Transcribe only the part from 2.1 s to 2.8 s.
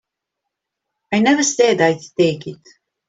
take it.